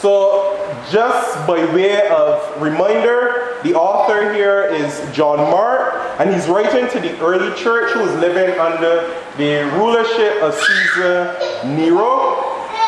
So, 0.00 0.56
just 0.90 1.46
by 1.46 1.62
way 1.74 2.08
of 2.08 2.62
reminder, 2.62 3.58
the 3.62 3.74
author 3.74 4.32
here 4.32 4.64
is 4.64 4.98
John 5.14 5.36
Mark, 5.50 5.92
and 6.18 6.32
he's 6.32 6.48
writing 6.48 6.88
to 6.88 7.00
the 7.00 7.20
early 7.20 7.54
church 7.54 7.92
who 7.92 8.00
was 8.00 8.14
living 8.14 8.58
under 8.58 9.14
the 9.36 9.70
rulership 9.76 10.42
of 10.42 10.54
Caesar 10.54 11.36
Nero. 11.66 12.42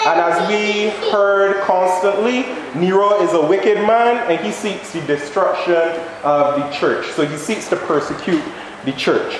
And 0.06 0.20
as 0.20 0.48
we 0.48 0.88
heard 1.10 1.60
constantly, 1.64 2.46
Nero 2.80 3.20
is 3.20 3.34
a 3.34 3.46
wicked 3.46 3.76
man 3.86 4.16
and 4.30 4.42
he 4.42 4.50
seeks 4.50 4.94
the 4.94 5.02
destruction 5.02 6.00
of 6.24 6.58
the 6.58 6.70
church. 6.70 7.10
So 7.10 7.26
he 7.26 7.36
seeks 7.36 7.68
to 7.68 7.76
persecute 7.76 8.42
the 8.86 8.92
church. 8.92 9.38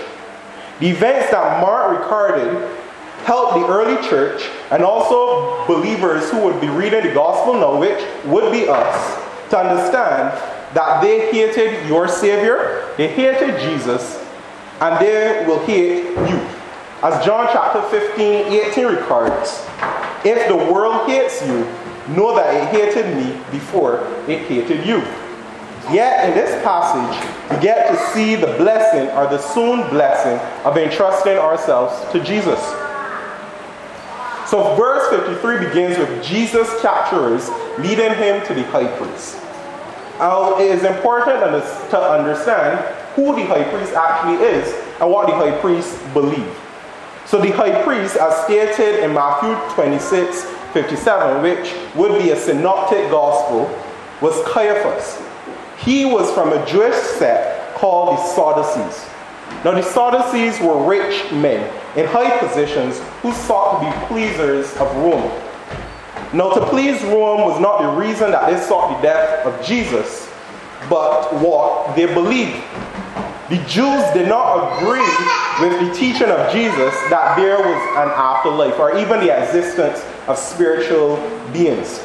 The 0.79 0.89
events 0.91 1.30
that 1.30 1.62
Mark 1.62 1.98
recorded 1.98 2.82
help 3.25 3.54
the 3.54 3.66
early 3.66 3.96
church 4.09 4.43
and 4.70 4.82
also 4.82 5.66
believers 5.66 6.30
who 6.30 6.43
would 6.43 6.61
be 6.61 6.68
reading 6.68 7.02
the 7.02 7.14
gospel 7.14 7.54
now, 7.54 7.79
which 7.79 8.04
would 8.27 8.52
be 8.52 8.66
us, 8.68 9.50
to 9.50 9.58
understand 9.58 10.32
that 10.75 11.03
they 11.03 11.30
hated 11.30 11.86
your 11.86 12.08
Savior, 12.08 12.89
they 12.96 13.08
hated 13.08 13.61
Jesus, 13.61 14.25
and 14.80 14.99
they 15.04 15.44
will 15.46 15.64
hate 15.66 16.04
you. 16.29 16.40
As 17.03 17.25
John 17.25 17.49
chapter 17.53 17.82
15, 17.90 18.53
18 18.71 18.86
records, 18.86 19.66
if 20.25 20.49
the 20.49 20.57
world 20.57 21.08
hates 21.08 21.43
you, 21.46 21.66
know 22.14 22.35
that 22.35 22.54
it 22.54 22.68
hated 22.68 23.16
me 23.16 23.41
before 23.50 24.07
it 24.29 24.46
hated 24.49 24.86
you. 24.86 24.99
Yet 25.91 26.29
in 26.29 26.35
this 26.35 26.63
passage, 26.63 27.30
we 27.50 27.61
get 27.61 27.91
to 27.91 27.96
see 28.13 28.36
the 28.36 28.46
blessing 28.57 29.08
or 29.16 29.27
the 29.27 29.39
soon 29.39 29.89
blessing 29.91 30.39
of 30.64 30.77
entrusting 30.77 31.36
ourselves 31.36 32.11
to 32.12 32.22
Jesus. 32.22 32.61
So 34.53 34.77
verse 34.77 35.09
53 35.09 35.67
begins 35.67 35.97
with 35.97 36.23
Jesus' 36.23 36.69
capturers 36.83 37.48
leading 37.79 38.12
him 38.17 38.47
to 38.47 38.53
the 38.53 38.65
high 38.65 38.87
priest. 38.98 39.39
Now, 40.19 40.59
it 40.59 40.70
is 40.70 40.84
important 40.84 41.39
to 41.89 41.98
understand 41.98 42.81
who 43.14 43.34
the 43.34 43.47
high 43.47 43.64
priest 43.64 43.94
actually 43.94 44.44
is 44.44 44.70
and 45.00 45.11
what 45.11 45.27
the 45.28 45.33
high 45.33 45.59
priest 45.59 45.98
believed. 46.12 46.55
So 47.25 47.41
the 47.41 47.50
high 47.53 47.83
priest, 47.83 48.17
as 48.17 48.44
stated 48.44 49.03
in 49.03 49.14
Matthew 49.14 49.56
26, 49.75 50.44
57, 50.75 51.42
which 51.42 51.75
would 51.94 52.20
be 52.22 52.33
a 52.33 52.37
synoptic 52.37 53.11
gospel, 53.11 53.75
was 54.20 54.39
Caiaphas. 54.53 55.19
He 55.78 56.05
was 56.05 56.31
from 56.34 56.53
a 56.53 56.66
Jewish 56.66 56.94
sect 56.94 57.75
called 57.77 58.19
the 58.19 58.22
Sadducees. 58.22 59.09
Now, 59.64 59.72
the 59.72 59.83
Sadducees 59.83 60.61
were 60.61 60.87
rich 60.87 61.33
men 61.33 61.81
in 61.96 62.06
high 62.06 62.38
positions 62.38 62.98
who 63.20 63.32
sought 63.32 63.80
to 63.80 63.86
be 63.86 64.06
pleasers 64.06 64.72
of 64.76 64.94
Rome. 64.96 65.30
Now, 66.32 66.50
to 66.52 66.64
please 66.66 67.02
Rome 67.04 67.42
was 67.42 67.60
not 67.60 67.82
the 67.82 67.88
reason 67.88 68.30
that 68.30 68.50
they 68.50 68.58
sought 68.58 68.96
the 68.96 69.02
death 69.02 69.44
of 69.44 69.64
Jesus, 69.64 70.26
but 70.88 71.32
what 71.34 71.94
they 71.94 72.06
believed. 72.06 72.62
The 73.50 73.58
Jews 73.68 74.02
did 74.14 74.28
not 74.28 74.80
agree 74.80 75.04
with 75.60 75.78
the 75.86 75.94
teaching 75.94 76.30
of 76.30 76.50
Jesus 76.50 76.94
that 77.10 77.36
there 77.36 77.58
was 77.58 77.82
an 77.98 78.08
afterlife 78.08 78.78
or 78.78 78.96
even 78.96 79.20
the 79.20 79.36
existence 79.36 80.02
of 80.26 80.38
spiritual 80.38 81.16
beings. 81.52 81.98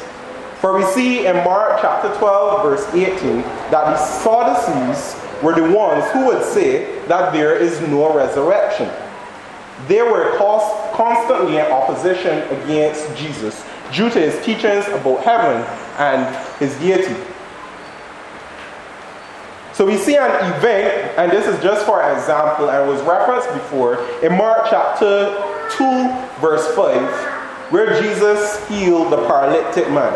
For 0.60 0.76
we 0.76 0.84
see 0.84 1.26
in 1.26 1.36
Mark 1.36 1.78
chapter 1.80 2.14
12, 2.18 2.62
verse 2.62 2.86
18, 2.92 3.40
that 3.70 3.70
the 3.70 3.96
Sadducees 3.96 5.16
were 5.42 5.54
the 5.54 5.72
ones 5.74 6.04
who 6.10 6.26
would 6.26 6.44
say 6.44 6.98
that 7.06 7.32
there 7.32 7.56
is 7.56 7.80
no 7.80 8.14
resurrection. 8.14 8.90
They 9.86 10.02
were 10.02 10.36
constantly 10.36 11.58
in 11.58 11.66
opposition 11.66 12.38
against 12.58 13.16
Jesus 13.16 13.64
due 13.92 14.10
to 14.10 14.18
his 14.18 14.44
teachings 14.44 14.86
about 14.88 15.22
heaven 15.22 15.62
and 15.98 16.36
his 16.58 16.76
deity. 16.78 17.14
So 19.72 19.86
we 19.86 19.96
see 19.96 20.16
an 20.16 20.30
event, 20.56 21.16
and 21.16 21.30
this 21.30 21.46
is 21.46 21.62
just 21.62 21.86
for 21.86 22.02
example, 22.12 22.68
and 22.68 22.88
was 22.88 23.00
referenced 23.02 23.48
before 23.52 24.04
in 24.24 24.36
Mark 24.36 24.66
chapter 24.68 25.30
2, 25.76 26.40
verse 26.40 26.66
5, 26.74 27.70
where 27.70 28.02
Jesus 28.02 28.66
healed 28.68 29.12
the 29.12 29.24
paralytic 29.28 29.88
man. 29.90 30.12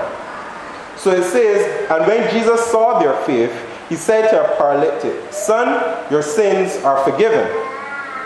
So 0.96 1.12
it 1.12 1.22
says, 1.22 1.88
And 1.90 2.06
when 2.08 2.28
Jesus 2.32 2.66
saw 2.66 2.98
their 2.98 3.14
faith, 3.24 3.52
he 3.88 3.94
said 3.94 4.30
to 4.30 4.52
a 4.52 4.56
paralytic, 4.56 5.32
Son, 5.32 6.10
your 6.10 6.22
sins 6.22 6.82
are 6.82 7.04
forgiven. 7.04 7.46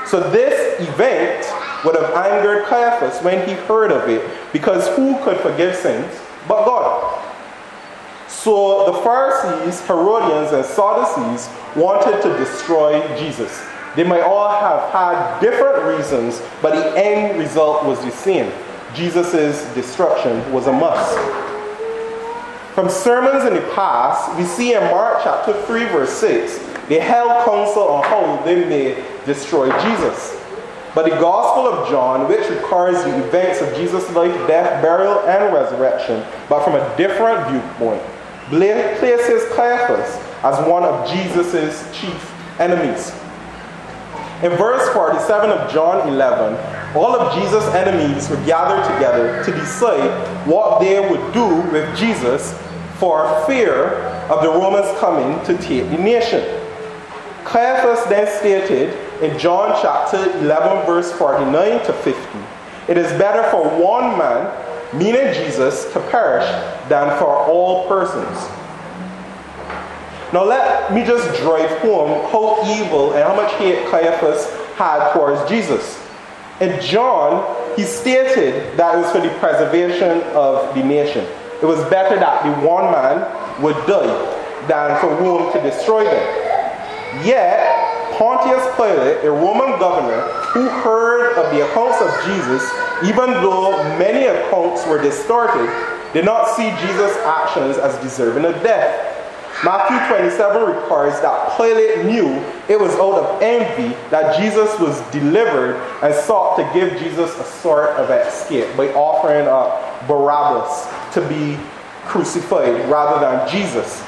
So 0.09 0.21
this 0.31 0.81
event 0.81 1.47
would 1.85 1.97
have 1.97 2.15
angered 2.15 2.65
Caiaphas 2.67 3.23
when 3.23 3.47
he 3.49 3.55
heard 3.55 3.91
of 3.91 4.09
it, 4.09 4.29
because 4.53 4.89
who 4.97 5.19
could 5.25 5.39
forgive 5.39 5.75
sins 5.75 6.21
but 6.49 6.65
God? 6.65 7.23
So 8.29 8.93
the 8.93 8.99
Pharisees, 9.03 9.85
Herodians, 9.87 10.53
and 10.53 10.65
Sadducees 10.65 11.49
wanted 11.75 12.23
to 12.23 12.37
destroy 12.39 13.01
Jesus. 13.19 13.65
They 13.97 14.05
might 14.05 14.23
all 14.23 14.49
have 14.49 14.91
had 14.93 15.41
different 15.41 15.85
reasons, 15.85 16.43
but 16.63 16.75
the 16.75 16.97
end 16.97 17.39
result 17.39 17.85
was 17.85 18.05
the 18.05 18.11
same. 18.11 18.53
Jesus' 18.95 19.65
destruction 19.75 20.53
was 20.53 20.67
a 20.67 20.73
must. 20.73 21.17
From 22.75 22.91
sermons 22.91 23.45
in 23.45 23.55
the 23.55 23.73
past, 23.75 24.37
we 24.37 24.45
see 24.45 24.75
in 24.75 24.83
Mark 24.85 25.21
chapter 25.25 25.53
3, 25.65 25.85
verse 25.87 26.13
6, 26.13 26.59
they 26.89 27.01
held 27.01 27.45
counsel 27.45 27.89
on 27.89 28.05
how 28.05 28.43
they 28.45 28.65
may 28.67 29.16
destroy 29.27 29.69
Jesus. 29.83 30.41
But 30.95 31.05
the 31.05 31.17
Gospel 31.17 31.67
of 31.67 31.91
John, 31.91 32.27
which 32.27 32.49
records 32.49 33.05
the 33.05 33.27
events 33.27 33.61
of 33.61 33.77
Jesus' 33.77 34.11
life, 34.13 34.33
death, 34.47 34.81
burial, 34.83 35.21
and 35.29 35.53
resurrection, 35.53 36.25
but 36.49 36.65
from 36.65 36.75
a 36.75 36.97
different 36.97 37.47
viewpoint, 37.51 38.03
places 38.49 39.45
Caiaphas 39.55 40.17
as 40.43 40.67
one 40.67 40.85
of 40.85 41.07
Jesus' 41.11 41.85
chief 41.99 42.33
enemies. 42.59 43.13
In 44.43 44.53
verse 44.53 44.89
47 44.95 45.51
of 45.51 45.71
John 45.71 46.09
11, 46.09 46.97
all 46.97 47.15
of 47.15 47.35
Jesus' 47.35 47.67
enemies 47.75 48.31
were 48.31 48.43
gathered 48.47 48.91
together 48.95 49.45
to 49.45 49.51
decide 49.51 50.47
what 50.47 50.81
they 50.81 51.01
would 51.01 51.33
do 51.35 51.47
with 51.73 51.95
Jesus 51.97 52.59
for 52.99 53.45
fear 53.47 53.97
of 54.31 54.43
the 54.43 54.49
Romans 54.49 54.87
coming 54.99 55.45
to 55.45 55.57
take 55.63 55.91
the 55.91 55.99
nation. 55.99 56.43
Caiaphas 57.45 58.05
then 58.09 58.27
stated 58.39 59.06
in 59.23 59.39
John 59.39 59.79
chapter 59.83 60.19
11, 60.39 60.87
verse 60.87 61.13
49 61.13 61.87
to 61.87 61.93
50. 61.93 62.21
It 62.89 62.99
is 62.99 63.11
better 63.19 63.49
for 63.51 63.69
one 63.83 64.19
man, 64.19 64.97
meaning 64.97 65.33
Jesus, 65.35 65.93
to 65.93 66.01
perish 66.11 66.47
than 66.89 67.19
for 67.19 67.37
all 67.37 67.89
persons. 67.89 68.37
Now, 70.33 70.45
let 70.45 70.93
me 70.93 71.05
just 71.05 71.41
drive 71.41 71.71
home 71.79 72.31
how 72.31 72.61
evil 72.79 73.13
and 73.13 73.23
how 73.23 73.35
much 73.35 73.53
hate 73.55 73.87
Caiaphas 73.89 74.51
had 74.75 75.13
towards 75.13 75.49
Jesus. 75.49 76.03
In 76.61 76.81
John, 76.81 77.75
he 77.77 77.85
stated 77.85 78.77
that 78.77 78.95
it 78.95 79.03
was 79.03 79.13
for 79.13 79.21
the 79.21 79.31
preservation 79.39 80.23
of 80.35 80.75
the 80.75 80.83
nation. 80.83 81.25
It 81.63 81.67
was 81.67 81.79
better 81.91 82.19
that 82.19 82.45
the 82.45 82.67
one 82.67 82.91
man 82.93 83.63
would 83.63 83.77
die 83.87 84.67
than 84.67 85.01
for 85.01 85.15
Rome 85.23 85.53
to 85.53 85.61
destroy 85.63 86.05
them. 86.05 87.25
Yet, 87.25 87.76
Pontius 88.13 88.65
Pilate, 88.77 89.25
a 89.25 89.31
Roman 89.31 89.79
governor 89.79 90.21
who 90.53 90.69
heard 90.69 91.37
of 91.37 91.53
the 91.53 91.67
accounts 91.67 92.01
of 92.01 92.11
Jesus, 92.25 92.63
even 93.05 93.31
though 93.43 93.83
many 93.99 94.27
accounts 94.27 94.87
were 94.87 95.01
distorted, 95.01 95.69
did 96.13 96.25
not 96.25 96.49
see 96.57 96.71
Jesus' 96.87 97.17
actions 97.19 97.77
as 97.77 97.97
deserving 98.03 98.45
of 98.45 98.63
death. 98.63 99.13
Matthew 99.65 99.97
27 100.09 100.63
records 100.63 101.21
that 101.23 101.57
Pilate 101.57 102.05
knew 102.05 102.45
it 102.69 102.79
was 102.79 102.95
out 102.97 103.15
of 103.15 103.43
envy 103.43 103.97
that 104.11 104.39
Jesus 104.39 104.79
was 104.79 105.01
delivered 105.11 105.77
and 106.03 106.15
sought 106.15 106.57
to 106.59 106.71
give 106.79 106.99
Jesus 106.99 107.35
a 107.39 107.45
sort 107.45 107.91
of 107.91 108.11
escape 108.11 108.77
by 108.77 108.89
offering 108.93 109.47
up 109.47 110.07
Barabbas 110.07 110.87
to 111.15 111.27
be 111.27 111.59
crucified 112.05 112.89
rather 112.91 113.19
than 113.21 113.49
Jesus. 113.49 114.03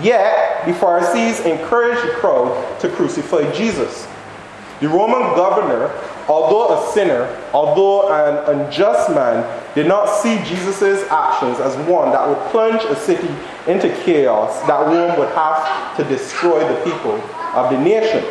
Yet, 0.00 0.64
the 0.66 0.72
Pharisees 0.74 1.40
encouraged 1.40 2.02
the 2.02 2.14
crowd 2.14 2.80
to 2.80 2.88
crucify 2.88 3.50
Jesus. 3.52 4.06
The 4.80 4.88
Roman 4.88 5.20
governor, 5.36 5.92
although 6.28 6.76
a 6.76 6.92
sinner, 6.92 7.38
although 7.52 8.12
an 8.12 8.58
unjust 8.58 9.10
man, 9.10 9.46
did 9.74 9.86
not 9.86 10.06
see 10.06 10.38
Jesus' 10.44 11.08
actions 11.08 11.60
as 11.60 11.76
one 11.86 12.10
that 12.10 12.26
would 12.26 12.38
plunge 12.50 12.82
a 12.84 12.96
city 12.96 13.28
into 13.68 13.88
chaos 14.02 14.60
that 14.66 14.86
Rome 14.86 15.18
would 15.18 15.28
have 15.30 15.96
to 15.96 16.04
destroy 16.04 16.58
the 16.60 16.80
people 16.82 17.14
of 17.54 17.70
the 17.70 17.78
nation. 17.78 18.24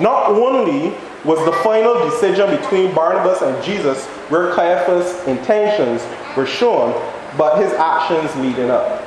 Not 0.00 0.30
only 0.30 0.94
was 1.24 1.42
the 1.44 1.52
final 1.62 2.08
decision 2.10 2.50
between 2.50 2.94
Barnabas 2.94 3.40
and 3.42 3.64
Jesus 3.64 4.04
where 4.28 4.54
Caiaphas' 4.54 5.26
intentions 5.26 6.06
were 6.36 6.46
shown, 6.46 6.92
but 7.38 7.62
his 7.62 7.72
actions 7.72 8.34
leading 8.36 8.70
up. 8.70 9.02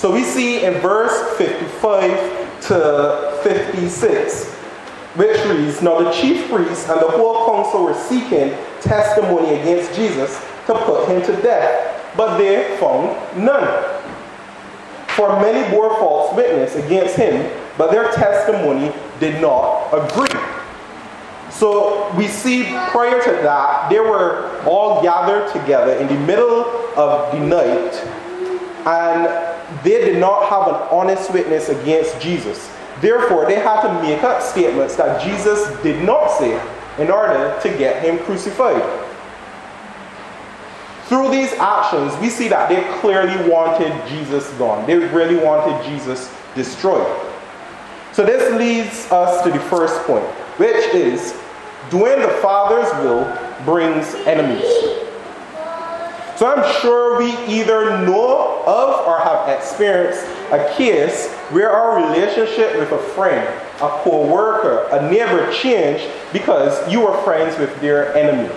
So 0.00 0.10
we 0.10 0.24
see 0.24 0.64
in 0.64 0.72
verse 0.80 1.36
55 1.36 2.60
to 2.68 3.38
56, 3.42 4.54
which 5.14 5.36
reads 5.44 5.82
Now 5.82 6.00
the 6.00 6.10
chief 6.10 6.48
priests 6.48 6.88
and 6.88 7.02
the 7.02 7.10
whole 7.10 7.44
council 7.44 7.84
were 7.84 7.92
seeking 7.92 8.56
testimony 8.80 9.56
against 9.56 9.94
Jesus 9.94 10.40
to 10.68 10.72
put 10.72 11.06
him 11.06 11.20
to 11.20 11.42
death. 11.42 12.16
but 12.16 12.38
they 12.38 12.78
found 12.78 13.14
none. 13.44 14.00
For 15.08 15.38
many 15.38 15.70
bore 15.70 15.90
false 15.98 16.34
witness 16.34 16.76
against 16.76 17.16
him, 17.16 17.52
but 17.76 17.90
their 17.90 18.10
testimony 18.12 18.94
did 19.18 19.42
not 19.42 19.90
agree. 19.92 20.40
So 21.50 22.10
we 22.16 22.26
see 22.26 22.64
prior 22.88 23.22
to 23.22 23.32
that, 23.42 23.90
they 23.90 24.00
were 24.00 24.64
all 24.64 25.02
gathered 25.02 25.52
together 25.52 25.92
in 25.92 26.06
the 26.06 26.18
middle 26.20 26.64
of 26.96 27.32
the 27.32 27.40
night, 27.40 27.92
and 28.86 29.26
they 29.84 30.00
did 30.04 30.18
not 30.18 30.48
have 30.48 30.68
an 30.68 30.88
honest 30.90 31.32
witness 31.32 31.68
against 31.68 32.20
Jesus. 32.20 32.70
Therefore, 33.00 33.46
they 33.46 33.54
had 33.54 33.80
to 33.82 34.02
make 34.02 34.22
up 34.22 34.42
statements 34.42 34.96
that 34.96 35.22
Jesus 35.22 35.68
did 35.82 36.04
not 36.04 36.30
say 36.38 36.52
in 36.98 37.10
order 37.10 37.58
to 37.62 37.68
get 37.78 38.02
him 38.02 38.18
crucified. 38.24 38.82
Through 41.04 41.30
these 41.30 41.52
actions, 41.54 42.16
we 42.20 42.28
see 42.28 42.48
that 42.48 42.68
they 42.68 42.82
clearly 43.00 43.50
wanted 43.50 43.92
Jesus 44.08 44.48
gone. 44.54 44.86
They 44.86 44.96
really 44.96 45.36
wanted 45.36 45.82
Jesus 45.88 46.32
destroyed. 46.54 47.06
So 48.12 48.24
this 48.24 48.52
leads 48.58 49.10
us 49.10 49.42
to 49.44 49.50
the 49.50 49.60
first 49.60 50.00
point, 50.02 50.24
which 50.58 50.76
is 50.94 51.32
doing 51.90 52.20
the 52.20 52.28
Father's 52.42 52.92
will 53.02 53.24
brings 53.64 54.14
enemies. 54.26 54.64
So 56.40 56.46
I'm 56.46 56.80
sure 56.80 57.18
we 57.18 57.32
either 57.54 57.98
know 57.98 58.62
of 58.64 59.06
or 59.06 59.18
have 59.18 59.46
experienced 59.50 60.24
a 60.50 60.72
case 60.74 61.30
where 61.50 61.70
our 61.70 62.02
relationship 62.02 62.78
with 62.78 62.90
a 62.92 62.98
friend, 63.12 63.46
a 63.76 63.88
co-worker, 64.00 64.88
a 64.90 65.10
neighbor 65.10 65.52
changed 65.52 66.08
because 66.32 66.90
you 66.90 67.02
were 67.02 67.14
friends 67.24 67.58
with 67.58 67.78
their 67.82 68.16
enemy. 68.16 68.48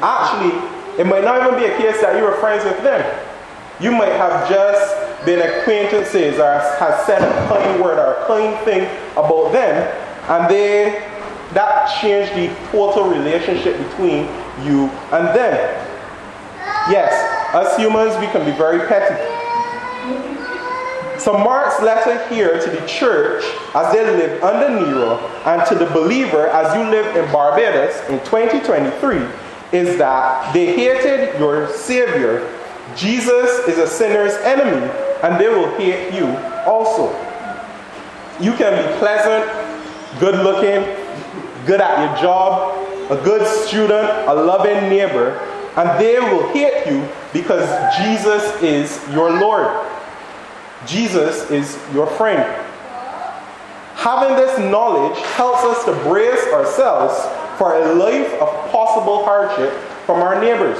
Actually, 0.00 0.58
it 0.98 1.04
might 1.04 1.22
not 1.22 1.46
even 1.46 1.60
be 1.60 1.66
a 1.66 1.76
case 1.76 2.00
that 2.00 2.16
you 2.16 2.24
were 2.24 2.36
friends 2.36 2.64
with 2.64 2.82
them. 2.82 3.04
You 3.78 3.90
might 3.92 4.12
have 4.12 4.48
just 4.48 5.26
been 5.26 5.46
acquaintances 5.46 6.38
or 6.38 6.60
has 6.60 7.04
said 7.04 7.20
a 7.20 7.46
kind 7.46 7.84
word 7.84 7.98
or 7.98 8.22
a 8.22 8.26
kind 8.26 8.58
thing 8.64 8.88
about 9.12 9.52
them, 9.52 9.86
and 10.30 10.50
they 10.50 11.06
that 11.52 12.00
changed 12.00 12.32
the 12.34 12.48
total 12.70 13.10
relationship 13.10 13.76
between 13.76 14.28
you 14.64 14.88
and 15.12 15.36
them. 15.36 15.81
Yes, 16.90 17.12
us 17.54 17.76
humans, 17.76 18.18
we 18.18 18.26
can 18.26 18.44
be 18.44 18.56
very 18.56 18.86
petty. 18.88 19.14
So 21.20 21.38
Mark's 21.38 21.80
letter 21.80 22.26
here 22.34 22.60
to 22.60 22.70
the 22.70 22.84
church 22.88 23.44
as 23.74 23.92
they 23.92 24.04
live 24.04 24.42
under 24.42 24.68
Nero 24.68 25.18
and 25.44 25.64
to 25.68 25.76
the 25.76 25.86
believer 25.92 26.48
as 26.48 26.74
you 26.76 26.90
live 26.90 27.14
in 27.14 27.30
Barbados 27.32 27.94
in 28.08 28.18
2023 28.24 29.18
is 29.72 29.96
that 29.98 30.52
they 30.52 30.74
hated 30.74 31.38
your 31.38 31.68
Savior. 31.68 32.52
Jesus 32.96 33.68
is 33.68 33.78
a 33.78 33.86
sinner's 33.86 34.34
enemy, 34.42 34.90
and 35.22 35.40
they 35.40 35.48
will 35.48 35.70
hate 35.76 36.12
you 36.12 36.26
also. 36.66 37.12
You 38.40 38.52
can 38.54 38.74
be 38.76 38.98
pleasant, 38.98 39.46
good 40.18 40.34
looking, 40.42 40.82
good 41.64 41.80
at 41.80 42.10
your 42.10 42.20
job, 42.20 42.76
a 43.12 43.16
good 43.22 43.46
student, 43.46 44.08
a 44.26 44.34
loving 44.34 44.90
neighbor, 44.90 45.38
and 45.76 46.00
they 46.00 46.18
will 46.18 46.48
hate 46.52 46.86
you 46.90 47.08
because 47.32 47.66
Jesus 47.96 48.62
is 48.62 49.00
your 49.12 49.30
Lord. 49.30 49.86
Jesus 50.86 51.50
is 51.50 51.78
your 51.94 52.06
friend. 52.06 52.42
Having 53.94 54.36
this 54.36 54.58
knowledge 54.58 55.18
helps 55.36 55.62
us 55.62 55.84
to 55.84 55.92
brace 56.08 56.44
ourselves 56.52 57.14
for 57.56 57.74
a 57.74 57.94
life 57.94 58.32
of 58.40 58.48
possible 58.70 59.24
hardship 59.24 59.72
from 60.04 60.20
our 60.20 60.40
neighbors. 60.40 60.78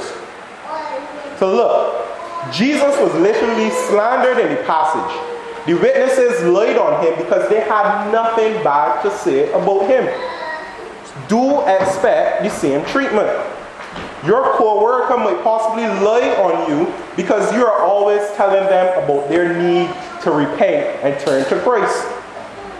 So, 1.39 1.55
look, 1.55 2.03
Jesus 2.51 2.99
was 2.99 3.13
literally 3.15 3.69
slandered 3.87 4.37
in 4.37 4.55
the 4.55 4.61
passage. 4.63 5.33
The 5.65 5.73
witnesses 5.75 6.43
lied 6.43 6.77
on 6.77 7.05
him 7.05 7.17
because 7.17 7.49
they 7.49 7.61
had 7.61 8.11
nothing 8.11 8.61
bad 8.63 9.01
to 9.03 9.17
say 9.17 9.49
about 9.53 9.87
him. 9.87 10.05
Do 11.29 11.61
expect 11.61 12.43
the 12.43 12.49
same 12.49 12.85
treatment. 12.85 13.29
Your 14.25 14.55
co-worker 14.55 15.17
might 15.17 15.43
possibly 15.43 15.83
lie 15.83 16.29
on 16.37 16.69
you 16.69 16.93
because 17.15 17.53
you 17.53 17.65
are 17.65 17.81
always 17.81 18.21
telling 18.35 18.63
them 18.69 19.03
about 19.03 19.27
their 19.27 19.57
need 19.57 19.93
to 20.21 20.31
repent 20.31 21.03
and 21.03 21.19
turn 21.19 21.43
to 21.49 21.59
Christ. 21.59 22.07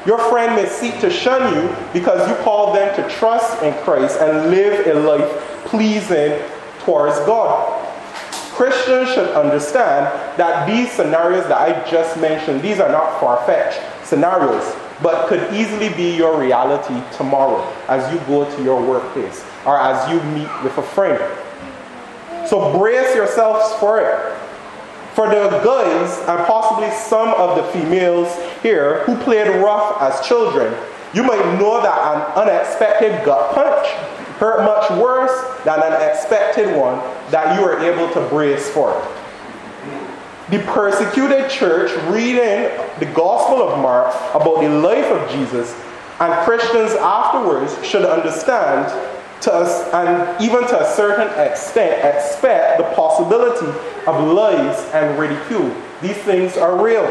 Your 0.06 0.20
friend 0.30 0.56
may 0.56 0.68
seek 0.68 1.00
to 1.02 1.10
shun 1.10 1.54
you 1.54 1.76
because 1.92 2.28
you 2.30 2.36
call 2.44 2.74
them 2.74 2.96
to 2.96 3.10
trust 3.16 3.62
in 3.62 3.74
Christ 3.84 4.20
and 4.20 4.52
live 4.52 4.88
a 4.88 5.00
life 5.00 5.30
pleasing 5.66 6.42
towards 6.80 7.18
God. 7.26 7.82
Christians 8.54 9.10
should 9.10 9.30
understand 9.32 10.06
that 10.38 10.68
these 10.68 10.92
scenarios 10.92 11.48
that 11.48 11.58
I 11.58 11.90
just 11.90 12.18
mentioned, 12.20 12.62
these 12.62 12.80
are 12.80 12.90
not 12.90 13.20
far 13.20 13.44
fetched 13.46 13.82
scenarios, 14.06 14.76
but 15.04 15.28
could 15.28 15.54
easily 15.54 15.90
be 15.90 16.16
your 16.16 16.40
reality 16.40 17.00
tomorrow 17.16 17.62
as 17.90 18.12
you 18.12 18.20
go 18.26 18.50
to 18.56 18.64
your 18.64 18.82
workplace 18.82 19.46
or 19.66 19.78
as 19.78 20.10
you 20.10 20.20
meet 20.32 20.50
with 20.64 20.78
a 20.78 20.82
friend. 20.82 21.22
So 22.48 22.78
brace 22.78 23.14
yourselves 23.14 23.74
for 23.80 24.00
it. 24.00 24.40
For 25.14 25.28
the 25.28 25.50
guys, 25.64 26.18
and 26.28 26.44
possibly 26.48 26.90
some 26.90 27.30
of 27.36 27.56
the 27.56 27.64
females 27.72 28.36
here 28.64 29.04
who 29.04 29.16
played 29.18 29.48
rough 29.62 30.02
as 30.02 30.26
children, 30.28 30.74
you 31.14 31.22
might 31.22 31.60
know 31.60 31.82
that 31.84 31.98
an 32.16 32.22
unexpected 32.42 33.24
gut 33.24 33.54
punch 33.54 33.88
hurt 34.40 34.64
much 34.64 34.90
worse 35.00 35.64
than 35.64 35.80
an 35.84 36.10
expected 36.10 36.76
one 36.76 36.98
that 37.30 37.56
you 37.56 37.64
were 37.64 37.78
able 37.80 38.12
to 38.14 38.28
brace 38.30 38.68
for. 38.70 38.92
The 40.50 40.60
persecuted 40.60 41.50
church 41.50 41.92
reading 42.10 42.70
the 43.00 43.12
Gospel 43.16 43.64
of 43.64 43.80
Mark 43.80 44.14
about 44.36 44.60
the 44.62 44.70
life 44.70 45.06
of 45.06 45.32
Jesus 45.32 45.74
and 46.20 46.34
Christians 46.46 46.92
afterwards 46.92 47.74
should 47.86 48.04
understand 48.04 48.92
to 49.42 49.54
us, 49.54 49.92
and 49.94 50.42
even 50.44 50.68
to 50.68 50.82
a 50.82 50.96
certain 50.96 51.28
extent, 51.40 52.04
expect 52.04 52.78
the 52.78 52.84
possibility 52.96 53.68
of 54.06 54.34
lies 54.34 54.78
and 54.94 55.18
ridicule. 55.18 55.74
These 56.02 56.18
things 56.18 56.58
are 56.58 56.82
real. 56.82 57.04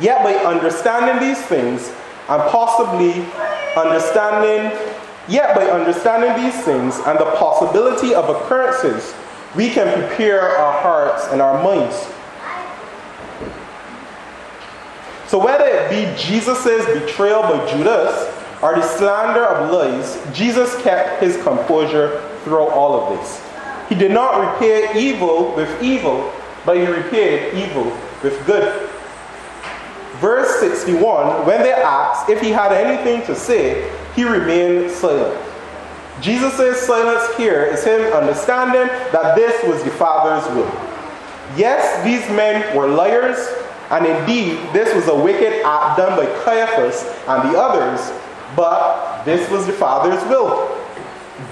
Yet, 0.00 0.22
by 0.22 0.34
understanding 0.34 1.26
these 1.26 1.40
things, 1.46 1.92
and 2.28 2.42
possibly 2.50 3.24
understanding, 3.76 4.78
yet 5.28 5.54
by 5.54 5.66
understanding 5.66 6.42
these 6.42 6.64
things 6.64 6.96
and 7.06 7.18
the 7.18 7.30
possibility 7.36 8.14
of 8.14 8.28
occurrences, 8.28 9.14
we 9.54 9.68
can 9.68 9.92
prepare 10.06 10.56
our 10.56 10.80
hearts 10.80 11.28
and 11.28 11.42
our 11.42 11.62
minds. 11.62 12.08
So, 15.32 15.42
whether 15.42 15.64
it 15.64 15.88
be 15.88 16.22
Jesus' 16.22 16.84
betrayal 16.84 17.40
by 17.40 17.66
Judas 17.72 18.30
or 18.60 18.74
the 18.74 18.82
slander 18.82 19.42
of 19.42 19.72
lies, 19.72 20.22
Jesus 20.36 20.78
kept 20.82 21.22
his 21.22 21.42
composure 21.42 22.20
throughout 22.44 22.68
all 22.68 23.00
of 23.00 23.18
this. 23.18 23.42
He 23.88 23.94
did 23.94 24.10
not 24.10 24.52
repay 24.52 24.92
evil 24.94 25.54
with 25.56 25.82
evil, 25.82 26.30
but 26.66 26.76
he 26.76 26.84
repaid 26.84 27.54
evil 27.54 27.84
with 28.22 28.44
good. 28.44 28.90
Verse 30.20 30.60
61 30.60 31.46
When 31.46 31.62
they 31.62 31.72
asked 31.72 32.28
if 32.28 32.42
he 32.42 32.50
had 32.50 32.70
anything 32.70 33.24
to 33.24 33.34
say, 33.34 33.90
he 34.14 34.24
remained 34.24 34.90
silent. 34.90 35.42
Jesus' 36.20 36.82
silence 36.82 37.34
here 37.38 37.62
is 37.62 37.82
him 37.82 38.02
understanding 38.12 38.86
that 39.12 39.34
this 39.34 39.66
was 39.66 39.82
the 39.82 39.92
Father's 39.92 40.46
will. 40.54 40.70
Yes, 41.56 42.04
these 42.04 42.28
men 42.36 42.76
were 42.76 42.86
liars, 42.86 43.48
and 43.92 44.06
indeed, 44.06 44.58
this 44.72 44.94
was 44.94 45.06
a 45.08 45.14
wicked 45.14 45.62
act 45.64 45.98
done 45.98 46.16
by 46.16 46.24
Caiaphas 46.44 47.04
and 47.28 47.52
the 47.52 47.58
others, 47.58 48.00
but 48.56 49.22
this 49.24 49.48
was 49.50 49.66
the 49.66 49.72
Father's 49.72 50.22
will. 50.30 50.76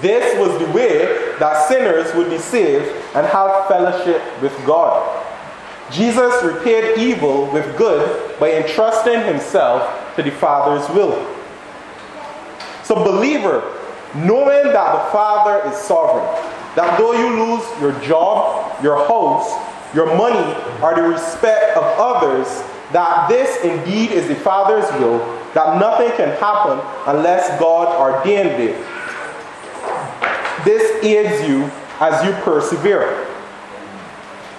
This 0.01 0.39
was 0.39 0.59
the 0.59 0.73
way 0.73 1.37
that 1.39 1.69
sinners 1.69 2.15
would 2.15 2.31
be 2.31 2.39
saved 2.39 2.87
and 3.15 3.27
have 3.27 3.69
fellowship 3.69 4.23
with 4.41 4.57
God. 4.65 5.27
Jesus 5.91 6.43
repaid 6.43 6.99
evil 6.99 7.51
with 7.53 7.77
good 7.77 8.39
by 8.41 8.53
entrusting 8.53 9.23
himself 9.25 10.17
to 10.17 10.23
the 10.23 10.31
Father's 10.31 10.89
will. 10.95 11.37
So, 12.85 12.95
believer, 13.05 13.77
knowing 14.15 14.73
that 14.73 14.93
the 14.93 15.11
Father 15.13 15.69
is 15.69 15.77
sovereign, 15.77 16.25
that 16.75 16.99
though 16.99 17.13
you 17.13 17.45
lose 17.45 17.81
your 17.83 17.93
job, 18.01 18.83
your 18.83 18.97
house, 19.07 19.70
your 19.95 20.15
money, 20.17 20.55
or 20.83 20.95
the 20.95 21.03
respect 21.03 21.77
of 21.77 21.83
others, 21.99 22.47
that 22.93 23.29
this 23.29 23.65
indeed 23.65 24.11
is 24.11 24.29
the 24.29 24.35
Father's 24.35 24.91
will, 25.01 25.19
that 25.55 25.79
nothing 25.81 26.11
can 26.17 26.31
happen 26.39 26.79
unless 27.07 27.59
God 27.61 27.89
ordained 27.99 28.61
it. 28.61 28.77
This 30.65 31.05
aids 31.05 31.49
you 31.49 31.71
as 32.01 32.25
you 32.25 32.33
persevere. 32.43 33.27